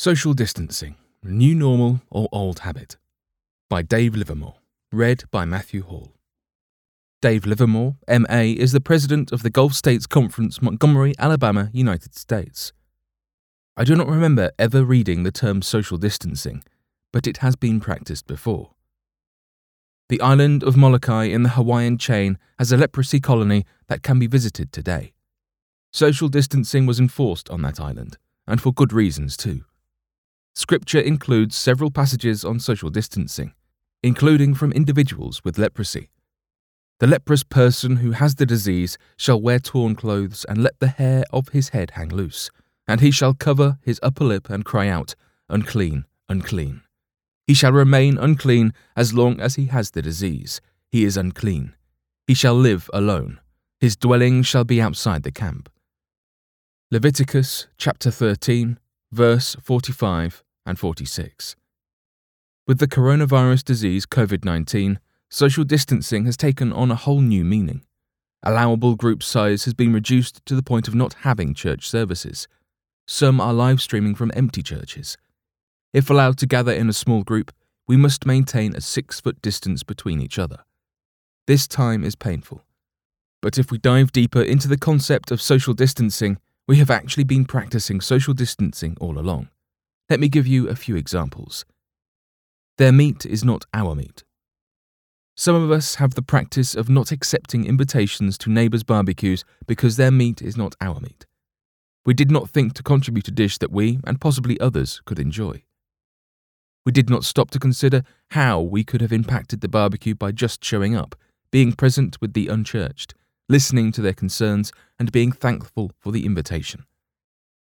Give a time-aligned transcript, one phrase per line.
[0.00, 0.94] Social Distancing
[1.24, 2.96] New Normal or Old Habit
[3.68, 4.54] by Dave Livermore.
[4.92, 6.14] Read by Matthew Hall.
[7.20, 12.72] Dave Livermore, MA, is the president of the Gulf States Conference, Montgomery, Alabama, United States.
[13.76, 16.62] I do not remember ever reading the term social distancing,
[17.12, 18.74] but it has been practiced before.
[20.10, 24.28] The island of Molokai in the Hawaiian chain has a leprosy colony that can be
[24.28, 25.12] visited today.
[25.92, 29.64] Social distancing was enforced on that island, and for good reasons too.
[30.58, 33.52] Scripture includes several passages on social distancing,
[34.02, 36.10] including from individuals with leprosy.
[36.98, 41.22] The leprous person who has the disease shall wear torn clothes and let the hair
[41.32, 42.50] of his head hang loose,
[42.88, 45.14] and he shall cover his upper lip and cry out,
[45.48, 46.82] Unclean, unclean.
[47.46, 50.60] He shall remain unclean as long as he has the disease.
[50.90, 51.76] He is unclean.
[52.26, 53.38] He shall live alone.
[53.78, 55.70] His dwelling shall be outside the camp.
[56.90, 58.80] Leviticus chapter 13,
[59.12, 61.56] verse 45 and 46.
[62.66, 67.84] With the coronavirus disease COVID 19, social distancing has taken on a whole new meaning.
[68.42, 72.46] Allowable group size has been reduced to the point of not having church services.
[73.06, 75.16] Some are live streaming from empty churches.
[75.94, 77.50] If allowed to gather in a small group,
[77.86, 80.58] we must maintain a six foot distance between each other.
[81.46, 82.62] This time is painful.
[83.40, 87.46] But if we dive deeper into the concept of social distancing, we have actually been
[87.46, 89.48] practicing social distancing all along.
[90.10, 91.66] Let me give you a few examples.
[92.78, 94.24] Their meat is not our meat.
[95.36, 100.10] Some of us have the practice of not accepting invitations to neighbours' barbecues because their
[100.10, 101.26] meat is not our meat.
[102.06, 105.62] We did not think to contribute a dish that we, and possibly others, could enjoy.
[106.86, 110.64] We did not stop to consider how we could have impacted the barbecue by just
[110.64, 111.16] showing up,
[111.50, 113.12] being present with the unchurched,
[113.46, 116.84] listening to their concerns, and being thankful for the invitation.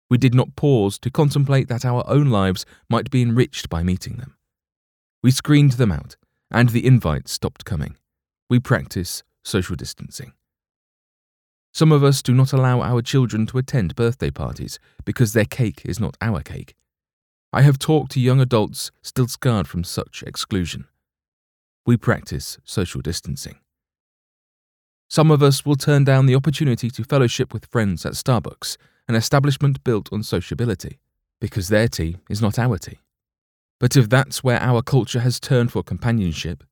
[0.09, 4.17] We did not pause to contemplate that our own lives might be enriched by meeting
[4.17, 4.35] them.
[5.21, 6.15] We screened them out,
[6.49, 7.95] and the invites stopped coming.
[8.49, 10.33] We practice social distancing.
[11.73, 15.83] Some of us do not allow our children to attend birthday parties because their cake
[15.85, 16.75] is not our cake.
[17.53, 20.85] I have talked to young adults still scarred from such exclusion.
[21.85, 23.59] We practice social distancing.
[25.09, 28.77] Some of us will turn down the opportunity to fellowship with friends at Starbucks
[29.09, 30.99] an establishment built on sociability,
[31.41, 32.99] because their tea is not our tea.
[33.79, 36.63] But if that's where our culture has turned for companionship,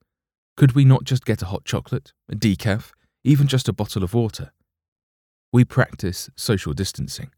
[0.55, 2.91] could we not just get a hot chocolate, a decaf,
[3.23, 4.51] even just a bottle of water?
[5.51, 7.31] We practice social distancing.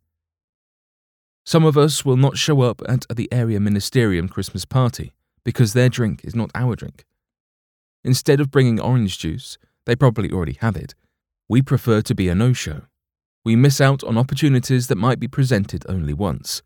[1.45, 5.13] Some of us will not show up at the area ministerium Christmas party
[5.45, 7.05] because their drink is not our drink.
[8.03, 10.93] Instead of bringing orange juice, they probably already have it.
[11.47, 12.81] We prefer to be a no show
[13.45, 16.61] we miss out on opportunities that might be presented only once.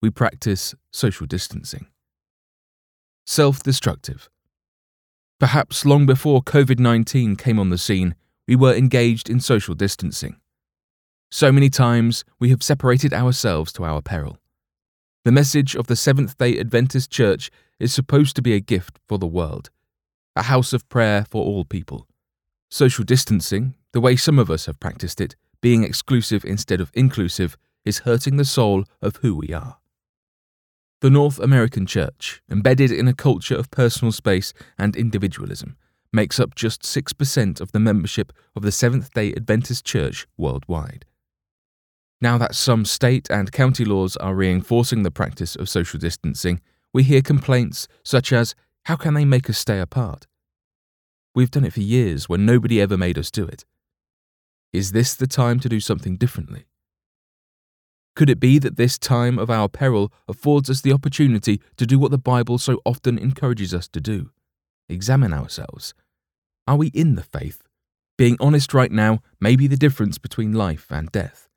[0.00, 1.86] We practice social distancing.
[3.26, 4.28] Self destructive.
[5.40, 8.14] Perhaps long before COVID 19 came on the scene,
[8.46, 10.36] we were engaged in social distancing.
[11.30, 14.38] So many times we have separated ourselves to our peril.
[15.24, 19.18] The message of the Seventh day Adventist Church is supposed to be a gift for
[19.18, 19.70] the world,
[20.36, 22.06] a house of prayer for all people.
[22.70, 25.34] Social distancing, the way some of us have practiced it,
[25.64, 29.78] being exclusive instead of inclusive, is hurting the soul of who we are.
[31.00, 35.78] The North American Church, embedded in a culture of personal space and individualism,
[36.12, 41.06] makes up just 6% of the membership of the Seventh day Adventist Church worldwide.
[42.20, 46.60] Now that some state and county laws are reinforcing the practice of social distancing,
[46.92, 50.26] we hear complaints such as, How can they make us stay apart?
[51.34, 53.64] We've done it for years when nobody ever made us do it.
[54.74, 56.64] Is this the time to do something differently?
[58.16, 61.96] Could it be that this time of our peril affords us the opportunity to do
[61.96, 64.30] what the Bible so often encourages us to do?
[64.88, 65.94] Examine ourselves.
[66.66, 67.62] Are we in the faith?
[68.18, 71.48] Being honest right now may be the difference between life and death.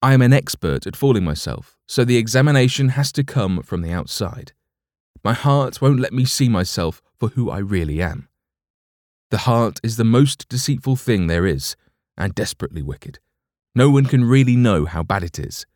[0.00, 3.92] I am an expert at fooling myself, so the examination has to come from the
[3.92, 4.52] outside.
[5.22, 8.30] My heart won't let me see myself for who I really am.
[9.30, 11.76] The heart is the most deceitful thing there is,
[12.16, 13.18] and desperately wicked.
[13.74, 15.66] No one can really know how bad it is.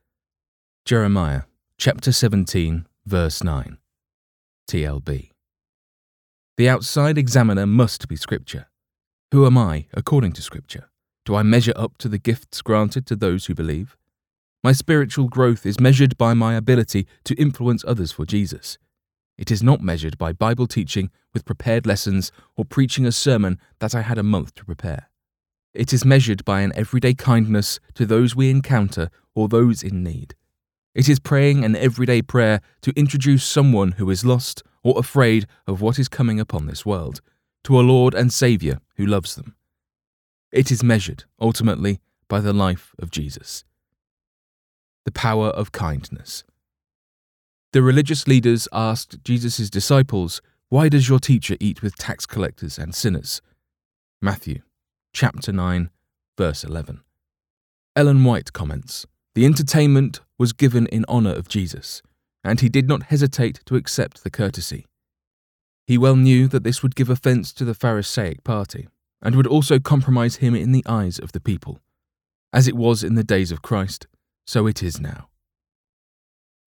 [0.85, 1.43] Jeremiah
[1.77, 3.79] chapter 17, verse 9.
[4.69, 5.31] TLB.
[6.57, 8.67] The outside examiner must be Scripture.
[9.33, 10.91] Who am I according to Scripture?
[11.25, 13.97] Do I measure up to the gifts granted to those who believe?
[14.63, 18.79] My spiritual growth is measured by my ability to influence others for Jesus.
[19.39, 23.95] It is not measured by Bible teaching with prepared lessons or preaching a sermon that
[23.95, 25.10] I had a month to prepare.
[25.73, 30.35] It is measured by an everyday kindness to those we encounter or those in need.
[30.95, 35.81] It is praying an everyday prayer to introduce someone who is lost or afraid of
[35.81, 37.21] what is coming upon this world
[37.65, 39.55] to a Lord and Saviour who loves them.
[40.51, 43.65] It is measured, ultimately, by the life of Jesus.
[45.05, 46.43] The power of kindness.
[47.73, 52.93] The religious leaders asked Jesus' disciples, Why does your teacher eat with tax collectors and
[52.93, 53.41] sinners?
[54.21, 54.63] Matthew
[55.13, 55.91] chapter 9,
[56.39, 57.01] verse 11.
[57.97, 62.03] Ellen White comments The entertainment was given in honour of Jesus,
[62.45, 64.87] and he did not hesitate to accept the courtesy.
[65.87, 68.89] He well knew that this would give offence to the Pharisaic party,
[69.21, 71.81] and would also compromise him in the eyes of the people.
[72.53, 74.07] As it was in the days of Christ,
[74.47, 75.29] so it is now.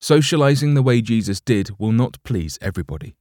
[0.02, 3.16] Socializing the way Jesus did will not please everybody.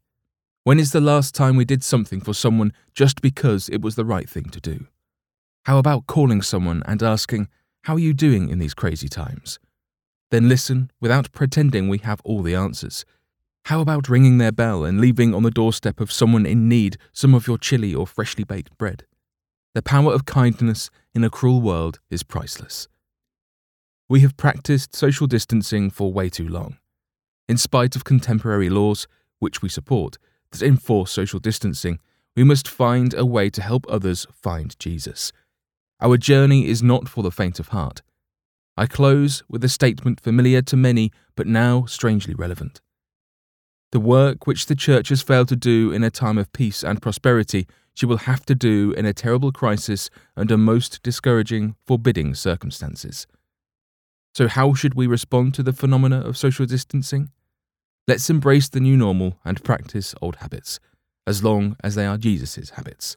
[0.65, 4.05] When is the last time we did something for someone just because it was the
[4.05, 4.87] right thing to do?
[5.65, 7.49] How about calling someone and asking,
[7.83, 9.61] How are you doing in these crazy times?
[10.33, 13.05] Then listen without pretending we have all the answers.
[13.67, 17.33] How about ringing their bell and leaving on the doorstep of someone in need some
[17.33, 19.05] of your chili or freshly baked bread?
[19.75, 22.89] The power of kindness in a cruel world is priceless.
[24.09, 26.79] We have practiced social distancing for way too long.
[27.49, 29.07] In spite of contemporary laws,
[29.39, 30.19] which we support,
[30.51, 32.01] that enforce social distancing,
[32.35, 35.33] we must find a way to help others find Jesus.
[36.03, 38.03] Our journey is not for the faint of heart.
[38.77, 42.81] I close with a statement familiar to many, but now strangely relevant.
[43.93, 47.01] The work which the Church has failed to do in a time of peace and
[47.01, 53.29] prosperity, she will have to do in a terrible crisis under most discouraging, forbidding circumstances.
[54.35, 57.31] So, how should we respond to the phenomena of social distancing?
[58.09, 60.81] Let's embrace the new normal and practice old habits,
[61.29, 63.17] as long as they are Jesus' habits.